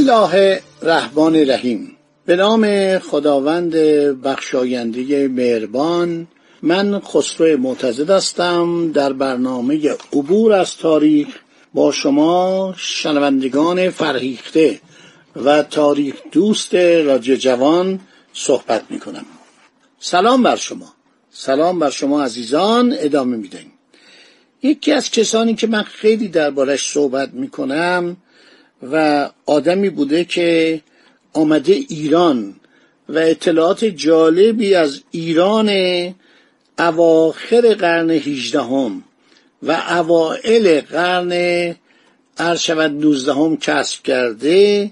الله 0.00 0.62
الرحمن 0.82 1.36
الرحیم 1.36 1.96
به 2.26 2.36
نام 2.36 2.98
خداوند 2.98 3.74
بخشاینده 4.22 5.28
مهربان 5.28 6.26
من 6.62 7.00
خسرو 7.00 7.56
معتزد 7.58 8.10
هستم 8.10 8.92
در 8.92 9.12
برنامه 9.12 9.96
عبور 10.12 10.52
از 10.52 10.76
تاریخ 10.76 11.28
با 11.74 11.92
شما 11.92 12.74
شنوندگان 12.76 13.90
فرهیخته 13.90 14.80
و 15.36 15.62
تاریخ 15.62 16.14
دوست 16.32 16.74
رادیو 16.74 17.36
جوان 17.36 18.00
صحبت 18.32 18.82
می 18.90 19.00
کنم 19.00 19.26
سلام 19.98 20.42
بر 20.42 20.56
شما. 20.56 20.92
سلام 21.30 21.78
بر 21.78 21.90
شما 21.90 22.22
عزیزان 22.22 22.94
ادامه 22.98 23.36
می‌دهیم. 23.36 23.72
یکی 24.62 24.92
از 24.92 25.10
کسانی 25.10 25.54
که 25.54 25.66
من 25.66 25.82
خیلی 25.82 26.28
دربارش 26.28 26.92
صحبت 26.92 27.30
می 27.32 27.48
کنم 27.48 28.16
و 28.82 29.28
آدمی 29.46 29.90
بوده 29.90 30.24
که 30.24 30.80
آمده 31.32 31.72
ایران 31.72 32.54
و 33.08 33.18
اطلاعات 33.18 33.84
جالبی 33.84 34.74
از 34.74 35.02
ایران 35.10 35.70
اواخر 36.78 37.74
قرن 37.74 38.10
هیجدهم 38.10 39.04
و 39.62 39.72
اوائل 39.72 40.80
قرن 40.80 41.74
ارشود 42.38 42.90
نوزدهم 42.90 43.56
کسب 43.56 44.02
کرده 44.02 44.90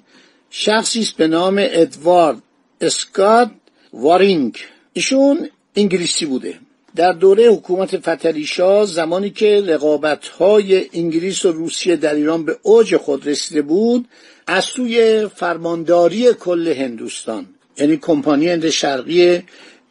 شخصی 0.50 1.00
است 1.00 1.17
به 1.17 1.28
نام 1.28 1.56
ادوارد 1.58 2.42
اسکات 2.80 3.50
وارینگ. 3.92 4.56
ایشون 4.92 5.50
انگلیسی 5.77 6.27
بوده. 6.27 6.58
در 6.97 7.12
دوره 7.12 7.48
حکومت 7.48 7.97
فتلیشا 7.97 8.86
زمانی 8.86 9.31
که 9.31 9.64
رقابت 9.67 10.28
های 10.28 10.86
انگلیس 10.92 11.45
و 11.45 11.53
روسیه 11.53 11.97
در 11.97 12.14
ایران 12.14 12.45
به 12.45 12.58
اوج 12.62 12.97
خود 12.97 13.27
رسیده 13.27 13.62
بود 13.62 14.08
از 14.47 14.64
سوی 14.64 15.27
فرمانداری 15.27 16.33
کل 16.33 16.69
هندوستان 16.69 17.47
یعنی 17.78 17.97
کمپانی 17.97 18.48
هند 18.48 18.70
شرقی 18.70 19.42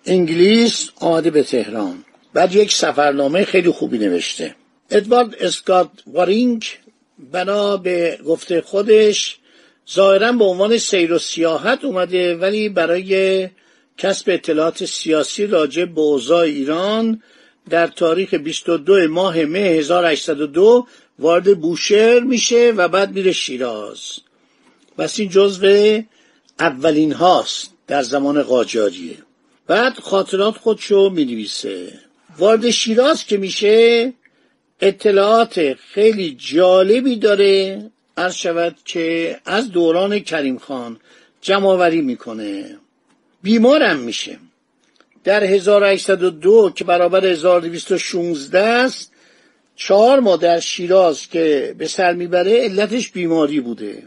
انگلیس 0.06 0.90
آمده 1.00 1.30
به 1.30 1.44
تهران. 1.44 2.04
بعد 2.34 2.56
یک 2.56 2.74
سفرنامه 2.74 3.44
خیلی 3.44 3.70
خوبی 3.70 3.98
نوشته. 3.98 4.56
ادوارد 4.90 5.36
اسکات 5.40 5.90
وارینگ 6.08 6.66
بنا 7.32 7.78
به 7.78 8.20
گفته 8.26 8.62
خودش 8.62 9.38
ظاهرا 9.94 10.32
به 10.32 10.46
عنوان 10.46 10.78
سیر 10.78 11.14
و 11.14 11.20
سیاحت 11.20 11.86
اومده 11.86 12.36
ولی 12.36 12.70
برای 12.70 13.50
کسب 13.98 14.30
اطلاعات 14.30 14.86
سیاسی 14.86 15.48
راجع 15.48 15.86
به 15.86 16.02
اوضاع 16.02 16.44
ایران 16.44 17.22
در 17.70 17.88
تاریخ 17.88 18.34
22 18.34 19.08
ماه 19.08 19.46
مه 19.46 19.60
1802 19.60 20.88
وارد 21.20 21.60
بوشهر 21.62 22.20
میشه 22.20 22.74
و 22.78 22.88
بعد 22.88 23.12
میره 23.12 23.32
شیراز. 23.32 24.20
پس 24.98 25.20
این 25.20 25.30
جزو 25.30 26.02
اولین 26.60 27.12
هاست 27.12 27.70
در 27.88 28.02
زمان 28.02 28.44
قاجاریه. 28.44 29.18
بعد 29.68 30.00
خاطرات 30.00 30.58
خودشو 30.58 31.10
می‌نویسه. 31.10 32.00
وارد 32.38 32.70
شیراز 32.70 33.26
که 33.26 33.38
میشه 33.38 34.14
اطلاعات 34.82 35.74
خیلی 35.74 36.36
جالبی 36.40 37.16
داره. 37.16 37.92
عرض 38.18 38.36
شود 38.36 38.76
که 38.86 39.38
از 39.46 39.72
دوران 39.72 40.20
کریم 40.20 40.58
خان 40.58 41.00
جمعآوری 41.42 42.02
می‌کنه. 42.02 42.78
بیمارم 43.44 43.98
میشه. 43.98 44.38
در 45.24 45.44
1802 45.44 46.72
که 46.76 46.84
برابر 46.84 47.26
1216 47.26 48.60
است 48.60 49.12
چهار 49.76 50.20
ماه 50.20 50.38
در 50.38 50.60
شیراز 50.60 51.28
که 51.28 51.76
به 51.78 51.88
سر 51.88 52.14
می‌بره 52.14 52.64
علتش 52.64 53.10
بیماری 53.12 53.60
بوده. 53.60 54.04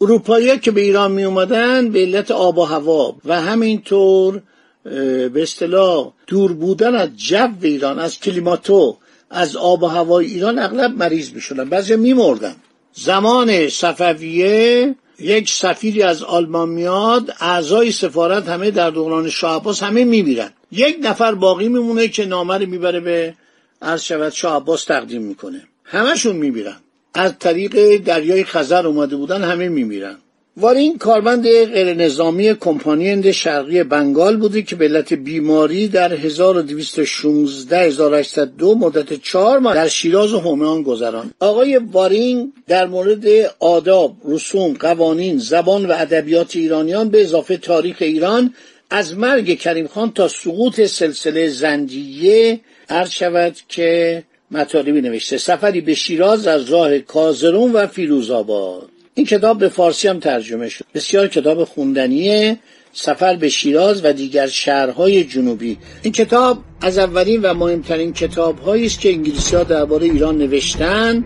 اروپایی 0.00 0.58
که 0.58 0.70
به 0.70 0.80
ایران 0.80 1.12
می 1.12 1.24
اومدن 1.24 1.90
به 1.90 1.98
علت 1.98 2.30
آب 2.30 2.58
و 2.58 2.64
هوا 2.64 3.16
و 3.24 3.40
همینطور 3.40 4.42
به 4.84 5.42
اصطلاح 5.42 6.12
دور 6.26 6.52
بودن 6.52 6.94
از 6.94 7.16
جو 7.16 7.48
ایران 7.62 7.98
از 7.98 8.20
کلیماتو 8.20 8.96
از 9.30 9.56
آب 9.56 9.82
و 9.82 9.86
هوای 9.86 10.26
ایران 10.26 10.58
اغلب 10.58 10.96
مریض 10.96 11.32
می‌شدن. 11.32 11.68
بعضی 11.68 11.96
میمردن. 11.96 12.56
زمان 12.92 13.68
صفویه 13.68 14.94
یک 15.18 15.50
سفیری 15.50 16.02
از 16.02 16.22
آلمان 16.22 16.68
میاد 16.68 17.34
اعضای 17.40 17.92
سفارت 17.92 18.48
همه 18.48 18.70
در 18.70 18.90
دوران 18.90 19.30
شاه 19.30 19.56
عباس 19.56 19.82
همه 19.82 20.04
میمیرن. 20.04 20.50
یک 20.72 20.98
نفر 21.02 21.34
باقی 21.34 21.68
میمونه 21.68 22.08
که 22.08 22.26
نامه 22.26 22.58
رو 22.58 22.66
می‌بره 22.66 23.00
به 23.00 23.34
عرض 23.82 24.02
شود 24.02 24.32
شاه 24.32 24.56
عباس 24.56 24.84
تقدیم 24.84 25.22
می‌کنه. 25.22 25.62
همشون 25.84 26.36
میمیرن. 26.36 26.76
از 27.14 27.38
طریق 27.38 27.96
دریای 27.96 28.44
خزر 28.44 28.86
اومده 28.86 29.16
بودن 29.16 29.42
همه 29.42 29.68
میمیرن. 29.68 30.16
وارین 30.56 30.98
کارمند 30.98 31.48
غیر 31.48 31.94
نظامی 31.94 32.54
کمپانی 32.54 33.10
هند 33.10 33.30
شرقی 33.30 33.82
بنگال 33.82 34.36
بوده 34.36 34.62
که 34.62 34.76
به 34.76 34.84
علت 34.84 35.12
بیماری 35.12 35.88
در 35.88 36.12
1216 36.12 37.78
1802 37.78 38.74
مدت 38.74 39.22
چهار 39.22 39.58
ماه 39.58 39.74
در 39.74 39.88
شیراز 39.88 40.34
و 40.34 40.40
همیان 40.40 40.82
گذران 40.82 41.30
آقای 41.40 41.76
وارین 41.76 42.52
در 42.66 42.86
مورد 42.86 43.24
آداب، 43.60 44.16
رسوم، 44.28 44.74
قوانین، 44.80 45.38
زبان 45.38 45.86
و 45.86 45.92
ادبیات 45.92 46.56
ایرانیان 46.56 47.08
به 47.08 47.22
اضافه 47.22 47.56
تاریخ 47.56 47.96
ایران 48.00 48.54
از 48.90 49.16
مرگ 49.16 49.58
کریم 49.58 49.86
خان 49.86 50.12
تا 50.12 50.28
سقوط 50.28 50.80
سلسله 50.80 51.48
زندیه 51.48 52.60
عرض 52.88 53.10
شود 53.10 53.56
که 53.68 54.22
مطالبی 54.50 55.00
نوشته. 55.00 55.38
سفری 55.38 55.80
به 55.80 55.94
شیراز 55.94 56.46
از 56.46 56.70
راه 56.70 56.98
کازرون 56.98 57.72
و 57.72 57.86
فیروزآباد. 57.86 58.93
این 59.14 59.26
کتاب 59.26 59.58
به 59.58 59.68
فارسی 59.68 60.08
هم 60.08 60.20
ترجمه 60.20 60.68
شد. 60.68 60.84
بسیار 60.94 61.28
کتاب 61.28 61.64
خوندنیه 61.64 62.58
سفر 62.92 63.36
به 63.36 63.48
شیراز 63.48 64.04
و 64.04 64.12
دیگر 64.12 64.46
شهرهای 64.46 65.24
جنوبی. 65.24 65.78
این 66.02 66.12
کتاب 66.12 66.58
از 66.80 66.98
اولین 66.98 67.42
و 67.42 67.54
مهمترین 67.54 68.12
کتاب 68.12 68.68
است 68.68 69.00
که 69.00 69.12
انگلیسی 69.12 69.56
ها 69.56 69.64
درباره 69.64 70.06
ایران 70.06 70.38
نوشتن. 70.38 71.24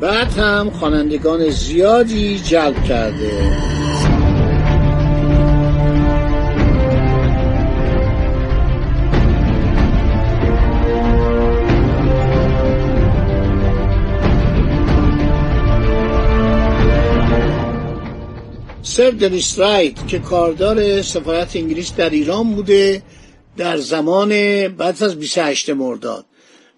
بعد 0.00 0.32
هم 0.32 0.70
خوانندگان 0.70 1.50
زیادی 1.50 2.38
جلب 2.38 2.84
کرده. 2.84 3.83
سر 18.96 19.10
دنیس 19.10 19.58
رایت 19.58 20.08
که 20.08 20.18
کاردار 20.18 21.02
سفارت 21.02 21.56
انگلیس 21.56 21.94
در 21.94 22.10
ایران 22.10 22.54
بوده 22.54 23.02
در 23.56 23.76
زمان 23.76 24.28
بعد 24.68 25.02
از 25.02 25.18
28 25.18 25.70
مرداد. 25.70 26.24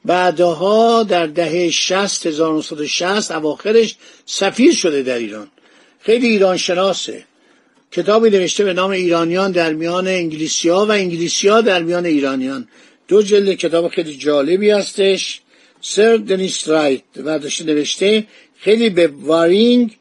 بعدها 0.04 1.02
در 1.02 1.26
دهه 1.26 1.70
60 1.70 2.26
1960 2.26 3.32
اواخرش 3.32 3.96
سفیر 4.26 4.74
شده 4.74 5.02
در 5.02 5.18
ایران. 5.18 5.50
خیلی 6.00 6.26
ایران 6.28 6.56
شناسه 6.56 7.24
کتابی 7.92 8.30
نوشته 8.30 8.64
به 8.64 8.72
نام 8.72 8.90
ایرانیان 8.90 9.52
در 9.52 9.72
میان 9.72 10.06
انگلیسی 10.06 10.68
ها 10.68 10.86
و 10.86 10.90
انگلیسی 10.90 11.48
ها 11.48 11.60
در 11.60 11.82
میان 11.82 12.06
ایرانیان. 12.06 12.68
دو 13.08 13.22
جلد 13.22 13.54
کتاب 13.54 13.88
خیلی 13.88 14.16
جالبی 14.16 14.70
هستش. 14.70 15.40
سر 15.80 16.16
دنیس 16.16 16.68
رایت 16.68 17.02
و 17.16 17.40
نوشته 17.66 18.26
خیلی 18.58 18.90
به 18.90 19.06
وارینگ 19.06 19.96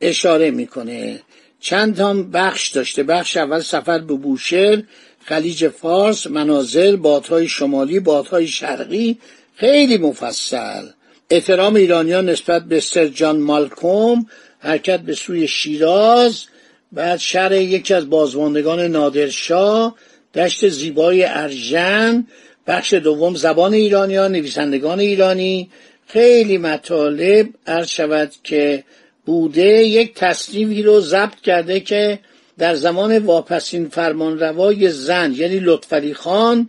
اشاره 0.00 0.50
می‌کنه. 0.50 1.20
چند 1.60 1.96
تا 1.96 2.12
بخش 2.12 2.68
داشته. 2.68 3.02
بخش 3.02 3.36
اول 3.36 3.60
سفر 3.60 3.98
به 3.98 4.14
بوشهر 4.14 4.82
خلیج 5.24 5.68
فارس 5.68 6.26
منازل 6.26 6.96
بادهای 6.96 7.48
شمالی 7.48 8.00
بادهای 8.00 8.46
شرقی. 8.46 9.18
خیلی 9.56 9.98
مفصل. 9.98 10.86
احترام 11.30 11.74
ایرانیان 11.74 12.28
نسبت 12.28 12.64
به 12.64 12.80
سر 12.80 13.06
جان 13.06 13.40
مالکوم 13.40 14.26
حرکت 14.58 15.00
به 15.00 15.14
سوی 15.14 15.48
شیراز. 15.48 16.44
بعد 16.92 17.18
شهر 17.18 17.52
یکی 17.52 17.94
از 17.94 18.10
بازماندگان 18.10 18.80
نادرشاه 18.80 19.94
دشت 20.34 20.68
زیبای 20.68 21.24
ارژن. 21.24 22.26
بخش 22.66 22.94
دوم 22.94 23.34
زبان 23.34 23.74
ایرانیان 23.74 24.32
نویسندگان 24.32 25.00
ایرانی. 25.00 25.70
خیلی 26.06 26.58
مطالب. 26.58 27.48
عرض 27.66 27.88
شود 27.88 28.32
که 28.44 28.84
بوده 29.26 29.84
یک 29.84 30.14
تصنیفی 30.14 30.82
رو 30.82 31.00
ضبط 31.00 31.40
کرده 31.40 31.80
که 31.80 32.18
در 32.58 32.74
زمان 32.74 33.18
واپسین 33.18 33.88
فرمانروای 33.88 34.90
زن 34.90 35.32
یعنی 35.36 35.60
لطفعلی 35.60 36.14
خان 36.14 36.68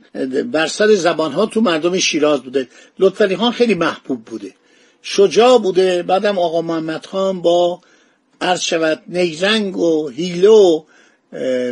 بر 0.52 0.68
سر 0.68 0.96
زبانها 0.96 1.46
تو 1.46 1.62
مردم 1.62 2.00
شیراز 2.00 2.42
بوده. 2.42 2.68
لطفعلی 3.00 3.36
خان 3.36 3.52
خیلی 3.52 3.74
محبوب 3.74 4.26
بوده. 4.26 4.54
شجاع 5.02 5.58
بوده. 5.58 6.04
بعدم 6.04 6.40
آقا 6.40 6.62
محمد 6.62 7.06
خان 7.06 7.42
با 7.42 7.82
عرض 8.42 8.62
شود 8.62 9.02
نیرنگ 9.08 9.78
و 9.78 10.10
هیله 10.10 10.50
و 10.50 10.84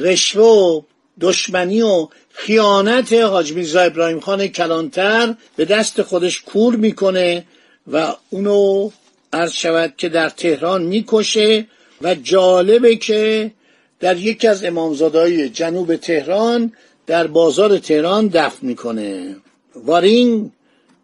رشوه 0.02 0.44
و 0.44 0.82
دشمنی 1.22 1.82
و 1.82 2.08
خیانت 2.34 3.14
حاج 3.14 3.54
میرزا 3.54 3.82
ابراهیم 3.82 4.20
خان 4.20 4.48
کلانتر 4.48 5.36
به 5.56 5.66
دست 5.66 6.02
خودش 6.02 6.42
کور 6.42 6.76
می‌کنه 6.76 7.46
و 7.92 8.16
اونو 8.30 8.90
عرض 9.34 9.52
شود 9.52 9.94
که 9.98 10.10
در 10.10 10.30
تهران 10.30 10.84
می‌کشه 10.84 11.68
و 12.02 12.16
جالبه 12.16 12.96
که 12.96 13.52
در 14.00 14.18
یکی 14.18 14.48
از 14.48 14.64
امامزادهای 14.64 15.50
جنوب 15.50 15.96
تهران 15.96 16.74
در 17.08 17.28
بازار 17.28 17.78
تهران 17.78 18.28
دفن 18.28 18.68
می‌کنه. 18.68 19.36
وارینگ 19.76 20.52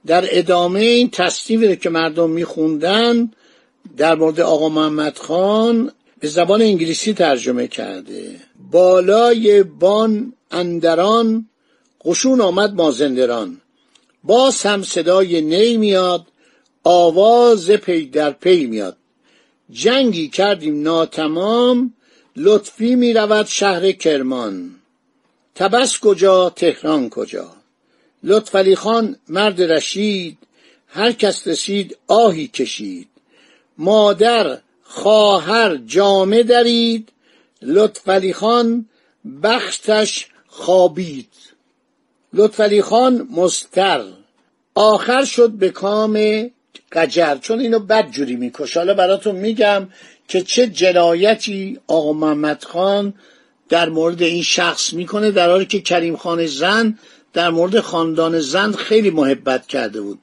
در 0.05 0.25
ادامه 0.29 0.79
این 0.79 1.09
تصنیفی 1.09 1.75
که 1.75 1.89
مردم 1.89 2.29
میخوندن 2.29 3.31
در 3.97 4.15
مورد 4.15 4.39
آقا 4.39 4.69
محمد 4.69 5.17
خان 5.17 5.91
به 6.19 6.27
زبان 6.27 6.61
انگلیسی 6.61 7.13
ترجمه 7.13 7.67
کرده. 7.67 8.35
بالای 8.71 9.63
بان 9.63 10.33
اندران 10.51 11.49
قشون 12.05 12.41
آمد 12.41 12.73
مازندران. 12.73 13.61
باز 14.23 14.61
هم 14.61 14.83
صدای 14.83 15.41
نی 15.41 15.77
میاد 15.77 16.25
آواز 16.87 17.71
پی 17.71 18.05
در 18.05 18.31
پی 18.31 18.65
میاد. 18.65 18.97
جنگی 19.69 20.27
کردیم 20.27 20.83
ناتمام 20.83 21.93
لطفی 22.35 22.95
می 22.95 23.13
رود 23.13 23.45
شهر 23.45 23.91
کرمان. 23.91 24.75
تبس 25.55 25.99
کجا 25.99 26.49
تهران 26.49 27.09
کجا؟ 27.09 27.51
لطفعلی 28.23 28.75
خان 28.75 29.15
مرد 29.29 29.61
رشید 29.61 30.37
هر 30.87 31.11
کس 31.11 31.47
رسید 31.47 31.97
آهی 32.07 32.47
کشید. 32.47 33.07
مادر 33.77 34.57
خواهر 34.83 35.75
جامه 35.75 36.43
درید. 36.43 37.09
لطفعلی 37.61 38.33
خان 38.33 38.89
بختش 39.43 40.27
خوابید. 40.47 41.29
لطفعلی 42.33 42.81
خان 42.81 43.27
مستر 43.31 44.03
آخر 44.75 45.25
شد 45.25 45.49
به 45.49 45.69
کام 45.69 46.15
قجر 46.91 47.37
چون 47.37 47.59
اینو 47.59 47.79
بد 47.79 48.11
جوری 48.11 48.35
میکش. 48.35 48.77
حالا 48.77 48.93
براتون 48.93 49.35
میگم 49.35 49.87
که 50.27 50.41
چه 50.41 50.67
جنایتی 50.67 51.79
آقا 51.87 52.13
محمد 52.13 52.63
خان 52.63 53.13
در 53.69 53.89
مورد 53.89 54.23
این 54.23 54.43
شخص 54.43 54.93
می‌کنه 54.93 55.31
در 55.31 55.49
حالی 55.49 55.65
که 55.65 55.81
کریم 55.81 56.15
خان 56.15 56.45
زن 56.45 56.99
در 57.33 57.49
مورد 57.49 57.79
خاندان 57.79 58.39
زن 58.39 58.71
خیلی 58.71 59.09
محبت 59.09 59.67
کرده 59.67 60.01
بود. 60.01 60.19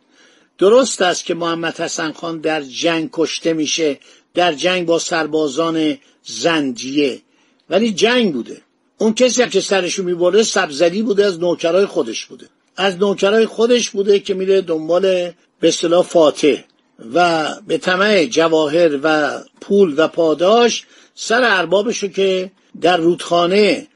درست 0.59 1.03
است 1.03 1.25
که 1.25 1.35
محمد 1.35 1.81
حسن 1.81 2.13
خان 2.13 2.39
در 2.39 2.63
جنگ 2.63 3.09
کشته 3.13 3.53
میشه 3.53 3.99
در 4.35 4.53
جنگ 4.53 4.87
با 4.87 4.99
سربازان 4.99 5.99
زندیه. 6.23 7.21
ولی 7.71 7.93
جنگ 7.93 8.33
بوده. 8.33 8.63
اون 8.99 9.15
کسی 9.15 9.49
که 9.49 9.61
سرشو 9.61 10.03
می‌بره 10.03 10.43
سبزلی 10.43 11.03
بوده 11.03 11.27
از 11.27 11.41
نوکرای 11.41 11.87
خودش 11.87 12.27
بوده. 12.27 12.47
از 12.77 12.97
نوکرای 12.97 13.47
خودش 13.47 13.91
بوده 13.91 14.19
که 14.19 14.35
میره 14.35 14.61
دنبال 14.61 15.33
به 15.63 15.69
اصطلاح 15.69 16.03
فاتح 16.03 16.57
و 17.15 17.49
به 17.67 17.79
طمع 17.79 18.25
جواهر 18.25 18.99
و 19.03 19.39
پول 19.61 19.95
و 19.97 20.09
پاداش 20.09 20.85
سر 21.15 21.45
اربابشو 21.45 22.09
که 22.09 22.51
در 22.81 22.97
رودخانه 22.97 23.87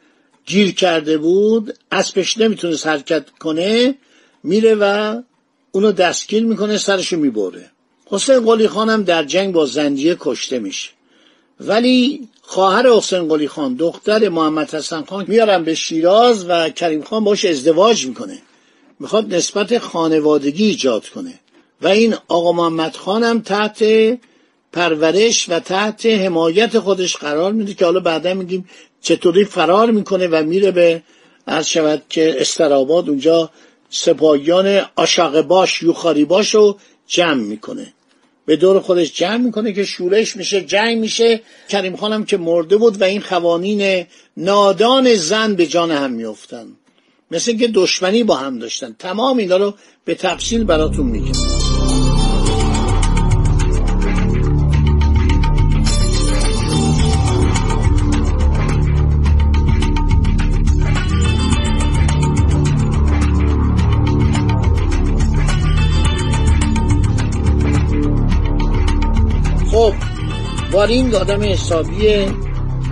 گیر 0.47 0.75
کرده 0.75 1.19
بود 1.19 1.79
اسبش 1.93 2.39
نمی‌تونست 2.39 2.87
حرکت 2.87 3.31
کنه 3.31 3.95
میره 4.43 4.75
و 4.75 5.17
اونو 5.73 5.93
دستگیر 5.93 6.45
می‌کنه 6.45 6.79
سرشو 6.79 7.17
می‌بره. 7.17 7.71
حسین 8.07 8.41
قلی 8.41 8.69
خانم 8.69 9.03
در 9.03 9.25
جنگ 9.25 9.55
با 9.55 9.67
زنجیه 9.67 10.17
کشته 10.21 10.59
میشه. 10.59 10.91
ولی 11.61 12.29
خواهر 12.43 12.91
حسین 12.91 13.29
قلی 13.29 13.49
خان 13.49 13.75
دختر 13.75 14.29
محمد 14.29 14.75
حسن 14.75 15.05
خان 15.05 15.25
میارن 15.29 15.65
به 15.65 15.75
شیراز 15.75 16.45
و 16.49 16.69
کریم 16.71 17.03
خان 17.03 17.25
باش 17.25 17.45
ازدواج 17.45 18.07
می‌کنه. 18.07 18.39
می‌خواد 19.01 19.35
نسبت 19.35 19.79
خانوادگی 19.79 20.65
ایجاد 20.65 21.09
کنه. 21.09 21.41
و 21.83 21.89
این 21.89 22.15
آقا 22.29 22.53
محمد 22.53 22.97
خانم 22.97 23.41
تحت 23.41 23.85
پرورش 24.73 25.49
و 25.49 25.61
تحت 25.61 26.07
حمایت 26.07 26.79
خودش 26.79 27.17
قرار 27.17 27.53
میده 27.53 27.75
که 27.75 27.85
حالا 27.85 28.01
بعدا 28.01 28.35
میگیم 28.35 28.69
چطوری 29.01 29.45
فرار 29.45 29.91
می‌کنه 29.91 30.27
و 30.27 30.43
میره 30.43 30.71
به 30.71 31.03
عرض 31.47 31.67
شود 31.67 32.03
که 32.09 32.37
استراباد 32.41 33.09
اونجا 33.09 33.51
سپاهیان 33.91 34.83
آشاق 34.97 35.41
باش 35.41 35.83
یوخاری 35.83 36.25
باش 36.25 36.55
رو 36.55 36.79
جمع 37.07 37.43
می‌کنه. 37.43 37.93
به 38.47 38.57
دور 38.57 38.81
خودش 38.81 39.13
جمع 39.13 39.37
می‌کنه 39.37 39.73
که 39.73 39.85
شورش 39.85 40.37
میشه 40.37 40.61
جنگ 40.61 40.99
میشه. 40.99 41.41
کریم 41.69 41.97
خانم 41.97 42.25
که 42.25 42.37
مرده 42.37 42.77
بود 42.77 43.01
و 43.01 43.05
این 43.05 43.23
قوانین 43.29 44.07
نادان 44.37 45.15
زن 45.15 45.55
به 45.55 45.67
جان 45.67 45.91
هم 45.91 46.13
میفتن 46.13 46.67
مثل 47.31 47.59
که 47.59 47.69
دشمنی 47.69 48.25
با 48.25 48.37
هم 48.37 48.59
داشتن. 48.59 48.97
تمام 48.99 49.39
اینا 49.39 49.57
رو 49.57 49.75
به 50.05 50.15
تفصیل 50.15 50.65
براتون 50.65 51.07
میگم. 51.07 51.56
وارینگ 70.77 71.15
آدم 71.15 71.43
حسابیه 71.43 72.29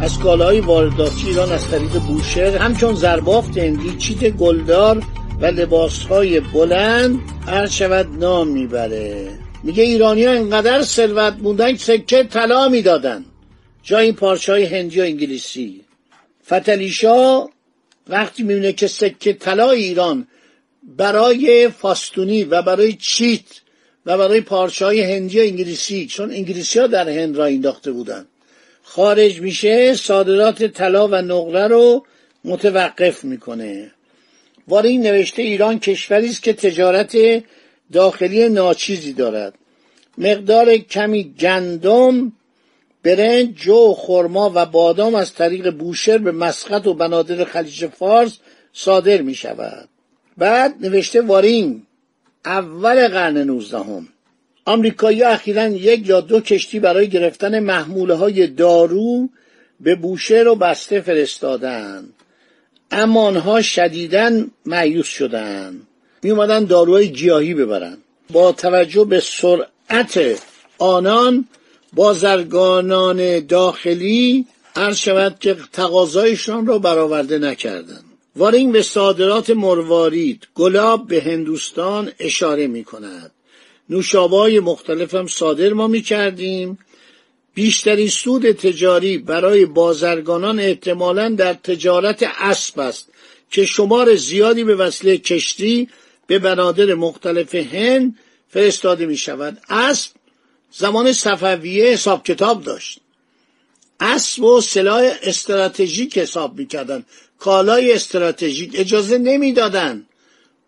از 0.01 0.19
کالاهای 0.19 0.61
وارداتی 0.61 1.27
ایران 1.27 1.53
از 1.53 1.71
طریق 1.71 1.93
بوشهر 1.93 2.57
همچون 2.57 2.95
زربافت 2.95 3.59
هندی 3.59 3.97
چیت 3.99 4.31
گلدار 4.31 5.03
و 5.41 5.47
لباسهای 5.47 6.41
بلند 6.41 7.19
هر 7.47 7.67
شود 7.67 8.07
نام 8.19 8.49
می‌بره. 8.49 9.39
میگه 9.63 9.83
ایرانی 9.83 10.25
ها 10.25 10.33
اینقدر 10.33 10.83
ثروت 10.83 11.35
بودن 11.35 11.77
سکه 11.77 12.25
طلا 12.25 12.69
می‌دادن. 12.69 13.25
جای 13.83 14.05
این 14.05 14.15
پارچه 14.15 14.69
هندی 14.73 15.01
و 15.01 15.03
انگلیسی. 15.03 15.81
فتلیشا 16.47 17.47
وقتی 18.09 18.43
می‌بینه 18.43 18.73
که 18.73 18.87
سکه 18.87 19.33
طلا 19.33 19.71
ایران 19.71 20.29
برای 20.83 21.69
فاستونی 21.69 22.45
و 22.45 22.63
برای 22.63 22.93
چیت 22.93 23.64
و 24.07 24.19
برای 24.19 24.41
پارچه 24.41 24.87
هندی 24.87 25.41
و 25.41 25.43
انگلیسی 25.43 26.07
چون 26.07 26.31
انگلیسی 26.31 26.79
ها 26.79 26.87
در 26.87 27.09
هند 27.09 27.37
را 27.37 27.45
انداخته 27.45 27.93
بودن. 27.93 28.27
خارج 28.83 29.41
میشه 29.41 29.95
صادرات 29.95 30.65
طلا 30.65 31.09
و 31.09 31.15
نقره 31.15 31.67
رو 31.67 32.05
متوقف 32.45 33.25
می‌کنه. 33.25 33.91
وارین 34.69 35.03
نوشته 35.03 35.43
ایران 35.43 35.79
کشوری 35.79 36.29
است 36.29 36.43
که 36.43 36.53
تجارت 36.53 37.17
داخلی 37.93 38.49
ناچیزی 38.49 39.13
دارد. 39.13 39.55
مقدار 40.19 40.77
کمی 40.77 41.35
گندم 41.41 42.33
برنج 43.03 43.55
جو 43.55 43.95
خرما 43.95 44.53
و 44.55 44.67
بادام 44.67 45.15
از 45.15 45.35
طریق 45.35 45.71
بوشهر 45.71 46.19
به 46.19 46.33
مسقط 46.33 46.87
و 46.87 46.95
بنادر 46.95 47.45
خلیج 47.45 47.87
فارس 47.87 48.39
صادر 48.73 49.23
می 49.23 49.35
شود 49.35 49.89
بعد 50.39 50.75
نوشته 50.81 51.21
وارین. 51.21 51.87
اول 52.45 53.09
قرن 53.09 53.39
نوزدهم. 53.39 54.09
آمریکایی 54.65 55.23
اخیرا 55.23 55.67
یک 55.67 56.09
یا 56.09 56.21
دو 56.21 56.41
کشتی 56.41 56.81
برای 56.81 57.09
گرفتن 57.09 57.59
محموله 57.59 58.15
های 58.15 58.47
دارو 58.47 59.29
به 59.81 59.95
بوشهر 59.95 60.49
و 60.49 60.55
بسته 60.55 61.01
فرستادند. 61.01 62.13
اما 62.91 63.23
آنها 63.27 63.63
شدیدن 63.63 64.51
معیوس 64.67 65.07
شدند. 65.07 65.87
می 66.23 66.31
اومدن 66.31 66.65
داروهای 66.65 67.09
گیاهی 67.09 67.55
ببرن 67.55 67.97
با 68.31 68.53
توجه 68.53 69.05
به 69.05 69.21
سرعت 69.21 70.43
آنان 70.79 71.49
بازرگانان 71.93 73.47
داخلی 73.47 74.47
عرض 74.77 74.99
شود 74.99 75.39
که 75.41 75.57
تقاضایشان 75.73 76.67
را 76.67 76.79
برآورده 76.79 77.39
نکردند. 77.39 78.04
وارینگ 78.37 78.73
به 78.73 78.83
صادرات 78.83 79.51
مروارید 79.51 80.49
گلاب 80.55 81.07
به 81.07 81.21
هندوستان 81.21 82.13
اشاره 82.19 82.67
می 82.67 82.85
کند 82.85 83.31
نوشابه 83.91 84.61
مختلف 84.61 85.15
هم 85.15 85.27
صادر 85.27 85.73
ما 85.73 85.87
می 85.87 86.03
کردیم 86.03 86.79
بیشترین 87.55 88.09
سود 88.09 88.53
تجاری 88.53 89.19
برای 89.19 89.67
بازرگانان 89.67 90.61
احتمالا 90.61 91.29
در 91.29 91.55
تجارت 91.55 92.23
اسب 92.39 92.81
است 92.81 93.09
که 93.51 93.65
شمار 93.65 94.15
زیادی 94.15 94.65
به 94.65 94.75
وسیله 94.75 95.19
کشتی 95.19 95.89
به 96.27 96.39
بنادر 96.39 96.95
مختلف 96.95 97.55
هند 97.55 98.19
فرستاده 98.49 99.07
می 99.07 99.17
شود 99.17 99.61
اسب 99.69 100.11
زمان 100.73 101.13
صفویه 101.13 101.85
حساب 101.85 102.25
کتاب 102.25 102.63
داشت. 102.63 103.01
اسب 104.01 104.43
و 104.43 104.61
سلاح 104.61 105.13
استراتژیک 105.23 106.19
حساب 106.19 106.59
می‌کردن 106.59 107.05
کالای 107.45 107.93
استراتژیک 107.93 108.71
اجازه 108.75 109.19
نمی‌دادن. 109.19 110.07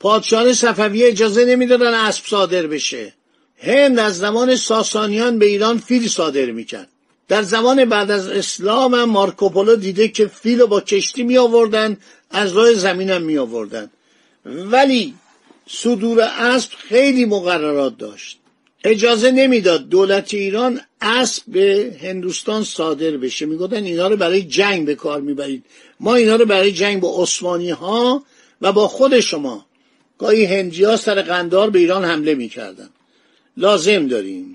پادشاهان 0.01 0.53
صفویه 0.53 1.09
اجازه 1.09 1.45
نمی‌دادن 1.45 1.95
اسب 1.95 2.27
صادر 2.27 2.67
بشه. 2.67 3.13
هند 3.59 3.99
از 3.99 4.19
زمان 4.19 4.57
ساسانیان 4.57 5.39
به 5.39 5.47
ایران 5.47 5.79
فیل 5.79 6.09
صادر 6.09 6.51
می‌کرد. 6.51 6.89
در 7.29 7.43
زمان 7.43 7.85
بعد 7.85 8.11
از 8.11 8.29
اسلام 8.29 8.95
هم 8.95 9.11
مارکوپولو 9.11 9.77
دیده 9.77 10.09
که 10.09 10.27
فیل 10.27 10.65
با 10.65 10.81
کشتی 10.81 11.23
می 11.23 11.39
آوردن 11.39 11.97
از 12.31 12.53
راه 12.53 12.75
زمین 12.75 13.11
هم 13.11 13.23
می 13.23 13.39
آوردن 13.39 13.91
ولی 14.47 15.15
صدور 15.69 16.21
اسب 16.21 16.71
خیلی 16.89 17.25
مقررات 17.25 17.99
داشت. 17.99 18.39
اجازه 18.87 19.31
نمی‌داد 19.31 19.89
دولت 19.89 20.35
ایران 20.35 20.81
اسب 21.01 21.43
به 21.47 21.97
هندوستان 22.03 22.65
صادر 22.65 23.11
بشه. 23.11 23.47
می‌گفتن 23.47 23.85
اینا 23.85 24.09
رو 24.09 24.17
برای 24.17 24.43
جنگ 24.43 24.87
به 24.87 24.95
کار 24.95 25.21
می‌برید. 25.21 25.65
ما 26.01 26.15
اینا 26.15 26.37
رو 26.37 26.47
برای 26.47 26.73
جنگ 26.73 27.01
با 27.01 27.23
عثمانی 27.23 27.71
ها 27.71 28.25
و 28.61 28.73
با 28.73 28.89
خود 28.89 29.21
شما. 29.21 29.67
گاهی 30.19 30.45
هندی 30.45 30.85
ها 30.85 30.97
سر 30.97 31.23
قندار 31.23 31.71
به 31.71 31.79
ایران 31.79 32.05
حمله 32.05 32.35
می‌کردن. 32.35 32.89
لازم 33.57 34.07
داریم. 34.09 34.55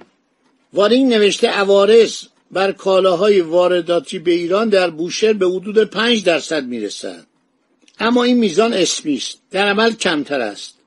وارینگ 0.74 1.14
نوشته 1.14 1.48
عوارض 1.48 2.24
بر 2.52 2.72
کالاهای 2.72 3.42
وارداتی 3.42 4.20
به 4.20 4.32
ایران 4.32 4.70
در 4.70 4.90
بوشهر 4.90 5.34
به 5.34 5.48
حدود 5.48 5.84
5 5.84 6.24
درصد 6.24 6.64
می‌رسد. 6.66 7.26
اما 8.00 8.24
این 8.24 8.38
میزان 8.38 8.74
اسمی 8.74 9.14
است. 9.16 9.38
در 9.52 9.68
عمل 9.68 9.94
کمتر 9.94 10.42
است. 10.42 10.81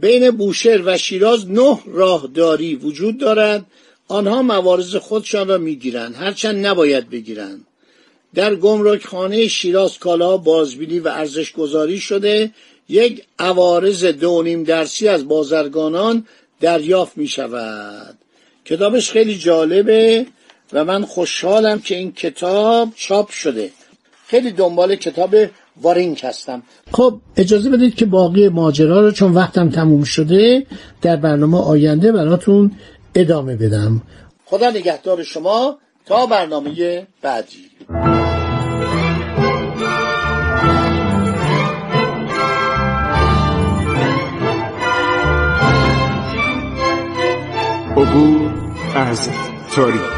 بین 0.00 0.30
بوشهر 0.30 0.82
و 0.84 0.98
شیراز 0.98 1.50
نه 1.50 1.78
راهداری 1.86 2.74
وجود 2.74 3.18
دارد. 3.18 3.66
آنها 4.08 4.42
موارز 4.42 4.96
خودشان 4.96 5.48
را 5.48 5.58
می‌گیرند. 5.58 6.14
هرچند 6.14 6.66
نباید 6.66 7.10
بگیرند. 7.10 7.66
در 8.34 8.54
گمرکخانه 8.54 9.48
شیراز 9.48 9.98
کالا 9.98 10.36
بازبینی 10.36 10.98
و 10.98 11.08
ارزش 11.08 11.52
گذاری 11.52 12.00
شده. 12.00 12.50
یک 12.88 13.22
عوارض 13.38 14.04
دو 14.04 14.42
نیم 14.42 14.64
درسی 14.64 15.08
از 15.08 15.28
بازرگانان 15.28 16.26
دریافت 16.60 17.18
می 17.18 17.28
شود 17.28 18.18
کتابش 18.64 19.10
خیلی 19.10 19.38
جالبه 19.38 20.26
و 20.72 20.84
من 20.84 21.04
خوشحالم 21.04 21.80
که 21.80 21.96
این 21.96 22.12
کتاب 22.12 22.92
چاپ 22.96 23.30
شده. 23.30 23.70
خیلی 24.26 24.50
دنبال 24.50 24.96
کتاب 24.96 25.36
وارینگ 25.82 26.20
هستم. 26.24 26.62
خب 26.92 27.20
اجازه 27.36 27.70
بدید 27.70 27.94
که 27.94 28.06
باقی 28.06 28.48
ماجرا 28.48 29.00
رو 29.00 29.10
چون 29.10 29.32
وقتم 29.32 29.70
تموم 29.70 30.02
شده 30.02 30.66
در 31.02 31.16
برنامه 31.16 31.58
آینده 31.58 32.12
براتون 32.12 32.72
ادامه 33.14 33.56
بدم. 33.56 34.02
خدا 34.44 34.70
نگهدار 34.70 35.22
شما 35.22 35.78
تا 36.06 36.26
برنامه 36.26 37.06
بعدی. 37.22 37.70
عبور 47.96 48.52
از 48.94 49.28
تاریخ. 49.74 50.17